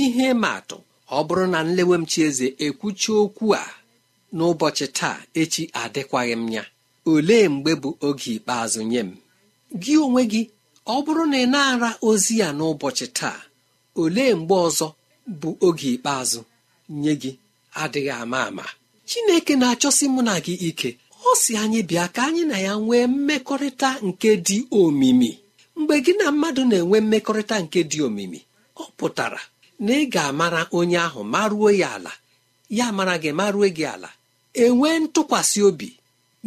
Ihe 0.03 0.27
atụ 0.57 0.77
ọ 1.17 1.19
bụrụ 1.27 1.45
na 1.53 1.59
nlewemchi 1.67 2.19
eze 2.29 2.47
ekwuchi 2.67 3.11
okwu 3.23 3.47
a 3.63 3.65
n'ụbọchị 4.37 4.87
taa 4.99 5.17
echi 5.41 5.63
adịkwaghị 5.83 6.35
m 6.43 6.45
ya 6.57 6.65
olee 7.13 7.47
mgbe 7.55 7.73
bụ 7.83 7.91
oge 8.07 8.31
ikpeazụ 8.37 8.81
nye 8.91 9.01
m? 9.09 9.11
Gị 9.83 9.95
onwe 10.05 10.23
gị 10.33 10.43
ọ 10.95 10.97
bụrụ 11.05 11.23
na 11.33 11.37
ị 11.45 11.47
na-ara 11.55 11.91
ozi 12.09 12.35
ya 12.43 12.49
n'ụbọchị 12.59 13.07
taa 13.19 13.39
olee 14.03 14.33
mgbe 14.41 14.55
ọzọ 14.69 14.87
bụ 15.41 15.49
oge 15.67 15.89
ikpeazụ 15.97 16.41
nye 17.01 17.13
gị? 17.23 17.33
Adịghị 17.85 18.13
ama 18.23 18.39
ama. 18.49 18.65
Chineke 19.09 19.55
na-achọsi 19.61 20.05
mụ 20.15 20.21
na 20.29 20.35
gị 20.45 20.55
ike. 20.69 20.91
Ọ 21.29 21.31
si 21.43 21.53
anyị 21.63 21.81
bịa 21.89 22.07
ka 22.15 22.21
anyị 22.29 22.43
na 22.51 22.57
ya 22.67 22.73
nwee 22.85 23.07
mmekọrịta 23.13 23.89
nke 24.07 24.31
dị 24.47 24.57
omimi. 24.81 25.31
Mgbe 25.79 25.95
gị 26.05 26.13
na 26.21 26.27
mmadụ 26.33 26.63
na-enwe 26.71 26.99
mmekọrịta 27.05 27.57
nke 27.65 27.81
dị 27.91 27.99
omimi 28.07 28.41
ọ 28.77 28.85
pụtara 28.99 29.41
na 29.85 29.93
ị 30.03 30.05
ga-amara 30.13 30.63
onye 30.79 30.99
ahụ 31.07 31.21
maruo 31.33 31.71
ya 31.81 31.89
ala. 31.97 32.13
Ya 32.79 32.87
mara 32.97 33.15
gị 33.23 33.31
maruo 33.39 33.67
gị 33.77 33.85
ala. 33.95 34.11
Enwee 34.63 34.97
ntụkwasị 35.03 35.61
obi 35.69 35.89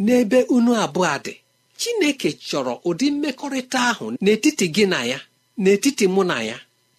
n'ebe 0.04 0.38
unu 0.54 0.72
abụọ 0.84 1.16
dị. 1.24 1.34
Chineke 1.80 2.28
chọrọ 2.48 2.74
ụdị 2.88 3.06
mmekọrịta 3.14 3.78
ahụ 3.90 4.06
n'etiti 4.24 4.66
gị 4.74 4.84
na 4.92 4.98
ya 5.10 5.18
n'etiti 5.62 6.04
mụ 6.14 6.22
na 6.30 6.36
ya. 6.50 6.56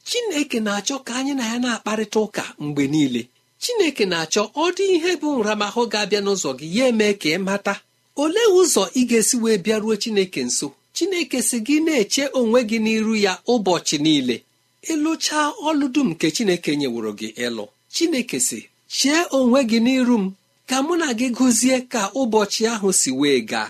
Chineke 0.08 0.58
na-achọ 0.66 0.96
ka 1.06 1.12
anyị 1.20 1.34
na 1.40 1.46
ya 1.52 1.58
na-akparịta 1.64 2.18
ụka 2.26 2.44
mgbe 2.64 2.84
niile. 2.94 3.22
Chineke 3.64 4.04
na-achọ 4.12 4.44
ọ 4.64 4.66
dị 4.78 4.86
ihe 4.96 5.12
bụ 5.22 5.30
nramahụ 5.40 5.82
ga-abịa 5.92 6.22
n'ụzọ 6.26 6.50
gị 6.60 6.68
ya 6.78 6.86
eme 6.92 7.08
ka 7.22 7.30
ị 7.30 7.38
mata. 7.48 7.74
Olee 8.24 8.50
ụzọ 8.60 8.84
ị 9.00 9.02
ga-esi 9.10 9.36
wee 9.44 9.58
bịaruo 9.64 9.94
chineke 10.02 10.42
nso? 10.50 10.68
Chineke 10.96 11.38
si 11.48 11.58
gị 11.68 11.76
na-eche 11.86 12.24
onwe 12.40 12.60
gị 12.70 12.78
n'iru 12.86 13.14
ya 13.26 13.34
ụbọchị 13.54 13.98
niile. 14.06 14.36
Ịlụchaa 14.92 15.46
ọlụ 15.68 15.86
dum 15.94 16.08
nke 16.12 16.28
chineke 16.36 16.72
nyeworo 16.80 17.12
gị 17.20 17.28
ịlụ 17.46 17.66
chineke 17.94 18.38
si 18.48 18.60
chee 18.98 19.22
onwe 19.38 19.60
gị 19.70 19.80
n'iru 19.86 20.16
m 20.24 20.26
ka 20.70 20.78
mụ 20.86 20.94
na 21.02 21.08
gị 21.20 21.28
gụzie 21.38 21.78
ka 21.94 22.02
ụbọchị 22.22 22.62
ahụ 22.74 22.90
si 23.00 23.10
wee 23.20 23.40
gaa. 23.52 23.70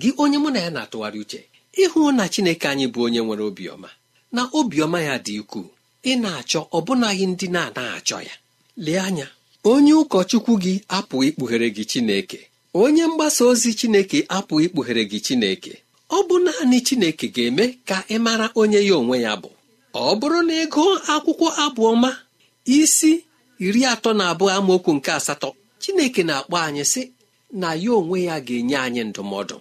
Gị 0.00 0.10
onye 0.22 0.38
mụ 0.42 0.48
na 0.54 0.60
ya 0.64 0.70
na-atụgharị 0.74 1.18
uche 1.24 1.40
ịhụ 1.82 2.00
na 2.18 2.24
chineke 2.32 2.66
anyị 2.72 2.86
bụ 2.92 3.00
onye 3.06 3.20
nwere 3.26 3.42
obiọma. 3.50 3.88
Na 4.34 4.42
obiọma 4.58 4.98
ya 5.08 5.14
dị 5.24 5.34
ukwuu. 5.42 5.68
Ị 6.10 6.12
na-achọ 6.22 6.60
ọbụnaghị 6.76 7.24
ndị 7.32 7.46
na-anaghị 7.54 7.92
achọ 7.98 8.18
ya. 8.28 8.34
Lee 8.76 8.98
anya 8.98 9.26
onye 9.64 9.92
ụkọchukwu 10.02 10.52
gị 10.62 10.74
apụ 10.88 11.16
ikpughere 11.28 11.68
gị 11.76 11.84
chineke. 11.84 12.38
Onye 12.74 13.06
mgbasa 13.06 13.44
ozi 13.44 13.74
chineke 13.74 14.18
apụ 14.28 14.54
ikpughere 14.64 15.02
gị 15.10 15.18
chineke. 15.26 15.72
Ọ 16.10 16.18
bụ 16.28 16.34
naanị 16.44 16.78
chineke 16.86 17.26
ga-eme 17.34 17.64
ka 17.88 17.96
ị 18.08 18.16
mara 18.24 18.46
onye 18.60 18.80
ya 18.88 18.94
onwe 19.00 19.16
ya 19.26 19.32
bụ. 19.42 19.50
Ọ 19.94 20.14
bụrụ 20.20 20.40
na 20.48 20.56
gụọ 20.72 20.92
akwụkwọ 21.12 21.48
abụọma 21.64 22.10
isi 22.76 23.12
iri 23.66 23.82
atọ 23.92 24.10
na 24.18 24.24
abụọ 24.32 24.50
amaokwu 24.58 24.90
nke 24.96 25.10
asatọ 25.18 25.48
chineke 25.82 26.22
na-akpọ 26.28 26.56
anyị 26.66 26.84
sị 26.92 27.02
na 27.60 27.68
ya 27.82 27.90
onwe 27.98 28.18
ya 28.28 28.36
ga-enye 28.46 28.76
anyị 28.86 29.02
ndụmọdụ. 29.10 29.56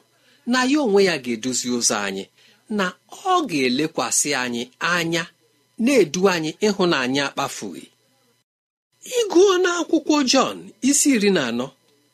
Na 0.52 0.60
ya 0.72 0.80
onwe 0.86 1.02
ya 1.10 1.16
ga-eduzi 1.24 1.68
ụzọ 1.78 1.96
anyị. 2.08 2.24
Na 2.78 2.86
ọ 3.32 3.34
ga-elekwasị 3.50 4.30
anyị 4.44 4.62
anya 4.80 5.24
na-edu 5.84 6.22
anyị 6.34 6.52
ịhụnanya 6.68 7.24
akpafughị. 7.30 7.86
Ịgụọ 9.20 9.54
n'akwụkwọ 9.64 10.16
Jọn 10.32 10.58
isi 10.90 11.08
iri 11.16 11.30
na 11.36 11.42
anọ 11.50 11.66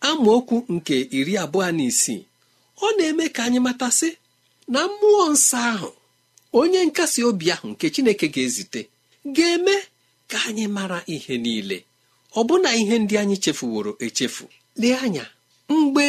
amaokwu 0.09 0.55
nke 0.73 0.95
iri 1.19 1.33
abụọ 1.43 1.67
na 1.77 1.83
isii. 1.91 2.21
Ọ 2.85 2.87
na-eme 2.97 3.25
ka 3.35 3.41
anyị 3.47 3.59
matasị 3.67 4.09
na 4.73 4.79
mmụọ 4.89 5.23
nsọ 5.33 5.57
ahụ 5.71 5.89
onye 6.59 6.79
nkasi 6.87 7.19
obi 7.29 7.45
ahụ 7.53 7.65
nke 7.71 7.85
Chineke 7.93 8.27
ga-ezite 8.33 8.81
ga-eme 9.35 9.75
ka 10.31 10.37
anyị 10.47 10.65
mara 10.77 10.99
ihe 11.15 11.35
niile 11.43 11.77
ọbụna 12.39 12.69
ihe 12.81 12.95
ndị 13.01 13.15
anyị 13.21 13.35
chefuworo 13.43 13.91
echefu. 14.05 14.43
Lee 14.81 14.95
anya 15.05 15.25
mgbe 15.73 16.05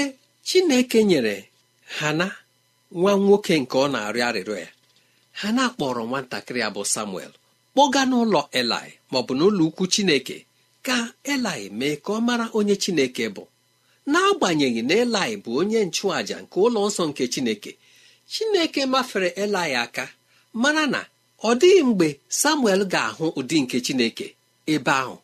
Chineke 0.48 0.98
nyere 1.10 1.36
hana 1.98 2.26
nwa 2.98 3.12
nwoke 3.22 3.54
nke 3.62 3.76
ọ 3.84 3.86
na-arịọ 3.92 4.24
arịrịọ 4.28 4.56
ya 4.64 4.68
hana 5.40 5.62
kpọrọ 5.74 6.02
nwatakịrị 6.10 6.60
abụ 6.68 6.82
Samuel 6.94 7.32
kpọga 7.72 8.02
n'ụlọ 8.10 8.40
Elai 8.60 8.88
maọbụ 9.12 9.32
n'ụlọ 9.38 9.62
ukwu 9.68 9.84
Chineke 9.92 10.36
ka 10.86 10.96
Elai 11.32 11.62
mee 11.78 11.96
ka 12.04 12.10
ọ 12.12 12.20
mara 12.28 12.46
onye 12.58 12.74
Chineke 12.82 13.24
bụ. 13.34 13.42
N'agbanyeghị 14.12 14.82
na 14.88 14.94
Elai 15.04 15.32
bụ 15.42 15.50
onye 15.60 15.80
nchụàjà 15.88 16.36
nke 16.42 16.56
ụlọ 16.66 16.80
nsọ 16.88 17.02
nke 17.10 17.24
Chineke 17.32 17.70
Chineke 18.32 18.82
mafere 18.92 19.28
Elai 19.42 19.72
aka 19.84 20.04
mara 20.62 20.84
na 20.94 21.00
ọ 21.42 21.50
dịghị 21.60 21.82
mgbe 21.88 22.08
Samuel 22.40 22.80
ga-ahụ 22.92 23.26
ụdị 23.38 23.56
nke 23.62 23.76
Chineke 23.86 24.26
ebe 24.72 24.90
ahụ. 25.02 25.16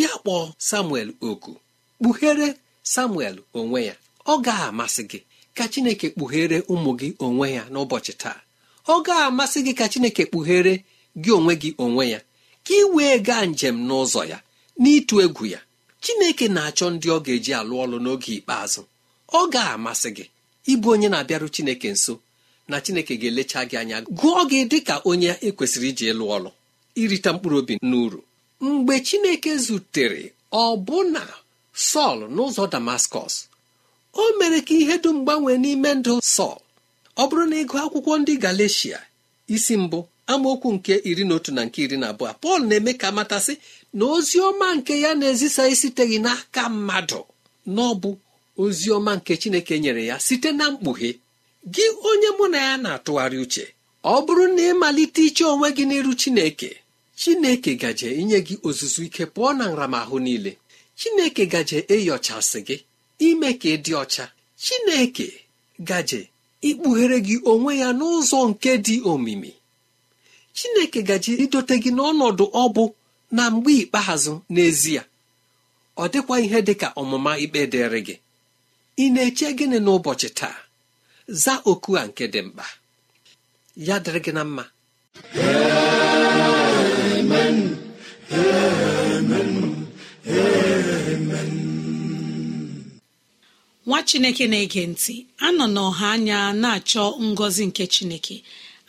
Ya 0.00 0.08
kpọọ 0.22 0.42
Samuel 0.68 1.08
oku 1.28 1.52
kpughere 2.00 2.48
Samuel 2.92 3.36
onwe 3.58 3.80
ya. 3.88 3.94
Ọ 4.26 4.34
ga-amasị 4.46 5.02
gị 5.10 5.18
ka 5.56 5.64
Chineke 5.72 6.06
kpughere 6.14 6.58
ụmụ 6.72 6.90
gị 7.00 7.08
onwe 7.26 7.46
ya 7.56 7.62
n'ụbọchị 7.72 8.12
taa. 8.22 8.38
Ọ 8.92 8.94
ga-amasị 9.06 9.58
gị 9.66 9.72
ka 9.78 9.84
Chineke 9.92 10.22
kpughere 10.30 10.74
gị 11.22 11.30
onwe 11.38 11.52
gị 11.62 11.70
onwe 11.84 12.04
ya 12.12 12.18
ka 12.66 12.74
ị 12.74 12.84
wee 12.94 13.16
gaa 13.26 13.44
njem 13.52 13.76
n'ụzọ 13.88 14.22
ya. 14.32 14.38
N'ịtụ 14.82 15.14
egwu 15.24 15.44
ya 15.54 15.60
chineke 16.04 16.46
na-achọ 16.54 16.86
ndị 16.94 17.08
ọ 17.16 17.18
ga-eji 17.24 17.52
alụ 17.60 17.74
ọlụ 17.84 17.96
n'oge 18.04 18.30
ikpeazụ. 18.38 18.82
Ọ 19.38 19.40
ga-amasị 19.52 20.08
gị 20.16 20.24
ịbụ 20.72 20.86
onye 20.94 21.08
na-abịaru 21.12 21.48
chineke 21.54 21.88
nso 21.94 22.14
na 22.70 22.76
chineke 22.84 23.14
ga-elecha 23.20 23.60
gị 23.70 23.76
anya. 23.80 23.96
Gụọ 24.18 24.40
gị 24.50 24.58
dị 24.70 24.78
ka 24.88 24.94
onye 25.10 25.30
ekwesịrị 25.48 25.88
iji 25.92 26.04
ịlụ 26.12 26.24
ọlụ 26.36 26.50
irite 27.02 27.30
mkpụrụ 27.34 27.56
obi 27.62 27.74
n'uru. 27.90 28.20
Mgbe 28.64 28.94
chineke 29.06 29.52
zutere 29.66 30.22
ọbụna 30.64 31.22
sọl 31.90 32.18
n'ụzọ 32.34 32.64
damaskọs 32.72 33.34
o 34.12 34.22
mere 34.38 34.58
ka 34.66 34.74
ihe 34.82 34.94
dum 35.02 35.16
gbanwee 35.24 35.56
n'ime 35.62 35.90
ndụ 35.98 36.12
sọl. 36.34 36.58
Ọ 37.20 37.22
bụrụ 37.28 37.44
na 37.50 37.56
ịgụ 37.62 37.76
akwụkwọ 37.84 38.12
ndị 38.20 38.32
galecia 38.44 38.98
isi 39.54 39.74
mbụ 39.84 39.98
amaokwu 40.32 40.68
nke 40.76 40.94
iri 41.10 41.24
na 41.28 41.34
otu 41.38 41.50
na 41.56 41.62
nke 41.66 41.78
iri 41.84 41.96
na 42.02 42.06
abụọ 42.12 42.32
pọl 42.42 42.60
na-eme 42.68 42.92
ka 43.00 43.08
matasị 43.16 43.54
na 43.96 44.04
ozi 44.14 44.36
ọma 44.48 44.66
nke 44.76 44.94
ya 45.04 45.10
na-ezisa 45.18 45.62
esiteghị 45.72 46.18
n'aka 46.24 46.62
mmadụ. 46.74 47.20
Na 47.74 47.82
ọ 47.82 47.94
bụ 48.02 48.10
ozi 48.62 48.88
ọma 48.96 49.12
nke 49.18 49.32
chineke 49.40 49.74
nyere 49.82 50.02
ya 50.10 50.16
site 50.26 50.50
na 50.58 50.64
mkpughe. 50.72 51.10
Gị 51.74 51.84
onye 52.10 52.28
mụ 52.38 52.44
na 52.52 52.58
ya 52.68 52.74
na-atụgharị 52.82 53.38
uche 53.44 53.64
ọ 54.04 54.14
bụrụ 54.24 54.44
na 54.56 54.62
ịmalite 54.72 55.20
iche 55.28 55.44
onwe 55.52 55.68
gị 55.76 55.84
n'iru 55.88 56.12
chineke 56.20 56.70
chineke 57.20 57.72
gaje 57.82 58.08
inye 58.20 58.38
gị 58.46 58.54
ozuzu 58.68 59.00
ike 59.08 59.24
pụọ 59.34 59.50
na 59.58 59.64
nramahụ 59.72 60.16
niile. 60.24 60.52
Chineke 60.98 61.44
gaje 61.52 61.78
enyochasị 61.94 62.58
gị 62.68 62.76
ime 63.28 63.50
ka 63.60 63.68
ị 63.68 63.76
dị 63.84 63.92
ọcha. 64.02 64.24
Chineke 64.64 65.26
gaje 65.88 66.20
ikpughere 66.68 67.18
gị 67.26 67.36
onwe 67.50 67.72
ya 67.82 67.88
n'ụzọ 67.98 68.38
nke 68.50 68.70
dị 68.86 68.96
omimi. 69.12 69.52
Chineke 70.56 71.00
gaji 71.08 71.32
idote 71.44 71.74
gị 71.82 71.90
n'ọnọdụ 71.96 72.44
ọ 72.62 72.64
bụ 72.74 72.84
na 73.36 73.42
mgbe 73.54 73.72
ikpeazụ 73.82 74.32
n'ezie 74.54 75.02
ọ 76.02 76.04
dịkwa 76.12 76.36
ihe 76.44 76.58
dị 76.66 76.74
ka 76.80 76.88
ọmụma 77.00 77.32
ikpe 77.44 77.60
dịrị 77.72 78.00
gị. 78.06 78.16
Ị 79.02 79.04
na-eche 79.14 79.48
gịnị 79.58 79.78
n'ụbọchị 79.84 80.28
taa? 80.38 80.56
Za 81.42 81.54
oku 81.70 81.90
a 82.00 82.02
nke 82.08 82.24
dị 82.32 82.40
mkpa. 82.46 82.64
Ya 83.86 83.96
dịrị 84.04 84.20
gị 84.24 84.32
na 84.36 84.42
mma. 84.48 84.64
Nwa 93.86 94.02
chineke 94.08 94.44
na-ege 94.50 94.82
ntị 94.92 95.14
anọ 95.46 95.64
n'ọha 95.74 96.06
anya 96.16 96.38
na-achọ 96.62 97.04
ngọzi 97.28 97.64
nke 97.68 97.84
chineke. 97.94 98.36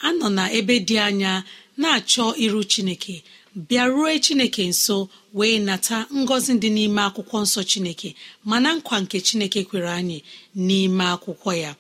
Anọ 0.08 0.28
na 0.38 0.44
ebe 0.58 0.76
dị 0.88 0.96
anya 1.08 1.32
na-achọ 1.82 2.26
iru 2.44 2.62
chineke. 2.72 3.16
Bịaruo 3.56 4.20
chineke 4.20 4.64
nso 4.68 5.10
wee 5.34 5.60
nata 5.68 5.98
ngọzi 6.22 6.54
dị 6.62 6.70
n'ime 6.76 7.02
akwụkwọ 7.08 7.38
nsọ 7.46 7.62
chineke. 7.72 8.10
Mana 8.50 8.70
nkwa 8.78 8.96
nke 9.04 9.18
chineke 9.28 9.60
kwere 9.70 9.90
anyị 10.00 10.18
n'ime 10.68 11.04
akwụkwọ 11.14 11.52
ya. 11.64 11.72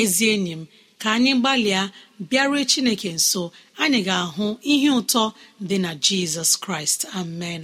Ezi 0.00 0.24
enyi 0.34 0.52
m 0.52 0.62
ka 1.00 1.08
anyị 1.16 1.32
gbalịa 1.40 1.82
bịaruo 2.30 2.62
chineke 2.70 3.08
nso 3.18 3.42
anyị 3.82 4.00
ga-ahụ 4.06 4.46
ihe 4.72 4.88
ụtọ 5.00 5.22
dị 5.68 5.76
na 5.84 5.90
jizọs 6.04 6.52
kraịst. 6.62 7.00
Amen. 7.20 7.62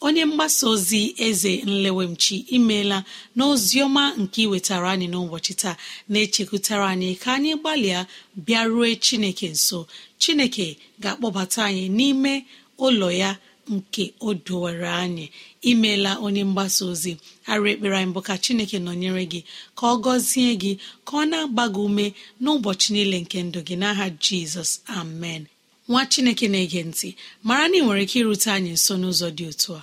Onye 0.00 0.24
mgbasa 0.24 0.64
ozi 0.72 1.02
eze 1.26 1.52
nlewemchi 1.70 2.36
imeela 2.56 2.98
n'oziọma 3.36 4.04
nke 4.22 4.38
iwetara 4.46 4.88
anyị 4.94 5.06
n'ụbọchị 5.12 5.52
taa 5.62 5.76
na-echekwutara 6.10 6.86
anyị 6.94 7.10
ka 7.22 7.28
anyị 7.36 7.52
gbalịa 7.60 8.00
bịarue 8.46 8.90
chineke 9.04 9.46
nso. 9.56 9.78
Chineke 10.22 10.66
ga-akpọbata 11.02 11.60
anyị 11.68 11.84
n'ime 11.98 12.34
ụlọ 12.78 13.08
ya 13.22 13.30
nke 13.74 14.04
o 14.20 14.34
dowere 14.46 14.88
anyị. 15.04 15.26
Imeela 15.70 16.10
onye 16.24 16.42
mgbasa 16.48 16.82
ozi 16.92 17.12
arụ 17.50 17.64
ekpere 17.72 17.94
anyị 17.98 18.12
bụ 18.14 18.20
ka 18.26 18.34
chineke 18.44 18.78
nọnyere 18.86 19.24
gị 19.32 19.40
ka 19.78 19.84
ọ 19.92 19.94
gọzie 20.04 20.52
gị 20.62 20.72
ka 21.06 21.12
ọ 21.20 21.22
na-agba 21.30 21.64
gị 21.74 21.80
ume 21.88 22.06
n'ụbọchị 22.42 22.88
niile 22.94 23.18
nke 23.24 23.38
ndụ 23.46 23.60
gị. 23.66 23.74
N'aha 23.82 24.06
jizọs 24.24 24.70
amen. 24.98 25.42
Nwa 25.88 26.02
chineke 26.12 26.46
na-ege 26.52 26.80
ntị 26.90 27.08
mara 27.46 27.64
na 27.68 27.76
ị 27.78 27.82
nwere 27.84 28.02
ike 28.06 28.18
irute 28.20 28.48
anyị 28.56 28.70
nso 28.78 28.94
n'ụzọ 29.00 29.28
dị 29.36 29.44
otu 29.52 29.70
a. 29.80 29.82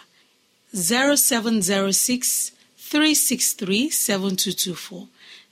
0706 0.73 2.51
363 2.91 3.89
7224 3.89 5.07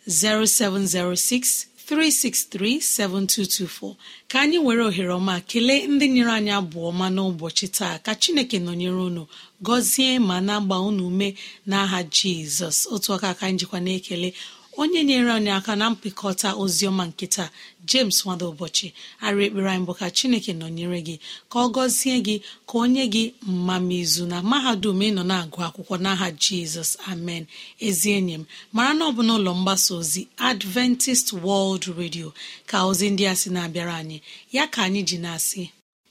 0706 0.07 1.67
363 1.87 2.79
7224 2.79 3.95
ka 4.27 4.37
anyị 4.43 4.57
were 4.65 4.83
ohere 4.89 5.13
ọma 5.19 5.35
kelee 5.49 5.87
ndị 5.93 6.05
nyere 6.13 6.31
anyị 6.39 6.51
abụọ 6.59 6.85
ọma 6.91 7.07
n'ụbọchị 7.15 7.67
taa. 7.77 7.95
Ka 8.05 8.11
chineke 8.21 8.57
nọnyere 8.65 9.01
unu 9.09 9.23
gọzie 9.65 10.19
ma 10.27 10.35
na-agba 10.47 10.75
unu 10.89 11.03
ume 11.11 11.27
n'aha 11.69 11.99
jizọs. 12.15 12.77
Otu 12.93 13.09
aka 13.15 13.29
ka 13.39 13.43
anyị 13.47 13.57
jikwa 13.59 13.79
na-ekele. 13.85 14.29
Onye 14.77 15.03
nyere 15.03 15.31
anyị 15.31 15.51
aka 15.57 15.75
na 15.75 15.89
mpịkọta 15.89 16.49
oziọma 16.63 17.03
nketa 17.07 17.49
james 17.89 18.17
nwada 18.25 18.45
ụbọchị 18.51 18.87
arị 19.25 19.41
ekpere 19.47 19.69
anyị 19.71 19.85
bụ 19.87 19.93
ka 19.99 20.07
chineke 20.17 20.51
nọnyere 20.53 20.99
gị 21.07 21.15
ka 21.51 21.57
ọ 21.59 21.67
gọzie 21.75 22.17
gị 22.25 22.35
ka 22.69 22.75
onye 22.83 23.03
gị 23.13 23.23
mmamizu 23.47 24.23
na 24.31 24.37
mahadum 24.51 24.99
ịnọ 25.07 25.23
na-agụ 25.29 25.59
akwụkwọ 25.67 25.95
n'aha 26.03 26.27
jizọs 26.43 26.91
amen. 27.11 27.43
Ezi 27.87 28.09
enyi 28.17 28.33
m 28.41 28.43
mara 28.75 28.93
na 28.97 29.03
ọ 29.05 29.11
bụ 29.15 29.21
n'ụlọ 29.27 29.51
mgbasa 29.59 29.91
ozi 29.99 30.21
adventist 30.49 31.27
world 31.43 31.83
radio 31.99 32.27
ka 32.69 32.77
ozi 32.89 33.05
ndị 33.13 33.23
a 33.31 33.33
sị 33.41 33.49
na-abịara 33.55 33.93
anyị. 34.01 34.17
Ya 34.55 34.63
ka 34.73 34.79
anyị 34.87 35.01
ji 35.09 35.17
na-asị 35.23 35.63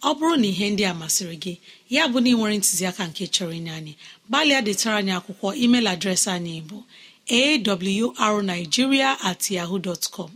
ọ 0.03 0.11
bụrụ 0.17 0.37
na 0.41 0.47
ihe 0.53 0.67
ndị 0.71 0.85
a 0.91 0.95
masịrị 1.01 1.37
gị 1.45 1.55
ya 1.95 2.03
bụ 2.13 2.19
na 2.23 2.29
ị 2.31 2.35
nwere 2.37 2.55
ntụziaka 2.59 3.03
nke 3.09 3.25
chọrọ 3.35 3.53
inye 3.59 3.71
anyị 3.79 3.93
gbalịa 4.29 4.61
detara 4.67 4.97
anyị 5.01 5.13
akwụkwọ 5.19 5.49
email 5.65 5.87
adreesị 5.93 6.29
anyị 6.37 6.57
bụ 6.69 6.79
awrnigeria 7.29 9.17
at 9.25 9.51
yahoo 9.51 9.79
dot 9.79 10.09
com. 10.11 10.31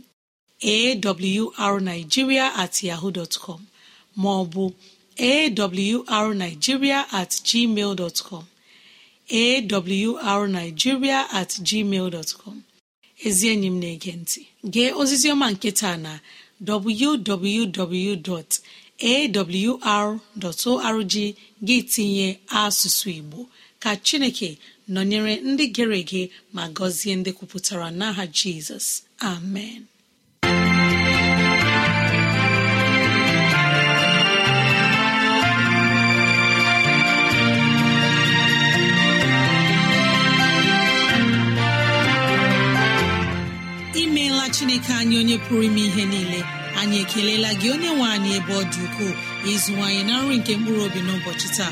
Awrnigeria 0.61 2.51
at 2.57 2.83
yahoo 2.83 3.11
dot 3.11 3.37
com. 3.39 3.67
Ma 4.15 4.29
ọ 4.41 4.45
bụ 4.49 4.73
awrnigeria 5.17 7.05
at 7.13 7.29
gmail 7.31 7.95
dot 7.95 8.21
com. 8.23 8.47
Awrnigeria 9.29 11.25
at 11.33 11.49
gmail 11.49 12.09
dot 12.11 12.33
com. 12.43 12.63
Ezi 13.23 13.47
enyi 13.49 13.67
m 13.71 13.79
na-ege 13.79 14.11
ntị. 14.21 14.41
Gee 14.73 14.91
ozizi 14.91 15.29
ọma 15.31 15.51
nke 15.51 15.71
taa 15.71 15.97
na 15.97 16.19
www. 16.61 18.43
awr.org 19.13 21.13
gị 21.67 21.77
tinye 21.91 22.27
asụsụ 22.47 23.09
igbo 23.19 23.39
ka 23.79 23.91
chineke 24.05 24.57
nọnyere 24.93 25.33
ndị 25.49 25.65
gere 25.75 25.97
ege 26.03 26.21
ma 26.55 26.63
gọzie 26.77 27.13
ndị 27.19 27.31
kwupụtara 27.37 27.87
n'aha 27.99 28.23
jizọs. 28.37 28.87
Amen. 29.33 29.81
Imeela 44.01 44.49
chineke 44.49 44.93
anyị 44.93 45.15
onye 45.21 45.37
pụrụ 45.45 45.61
ime 45.63 45.81
ihe 45.81 46.05
niile. 46.05 46.39
Anyị 46.79 46.97
ekelela 47.03 47.49
gị 47.59 47.67
onye 47.73 47.89
nwe 47.95 48.05
anyị 48.15 48.29
ebe 48.39 48.53
ọ 48.53 48.63
dị 48.71 48.79
ukwuu. 48.85 49.13
Ịzụwanyị 49.53 50.01
na 50.07 50.13
nri 50.21 50.35
nke 50.39 50.51
mkpụrụ 50.57 50.81
obi 50.87 50.99
n'ụbọchị 51.05 51.47
taa. 51.57 51.71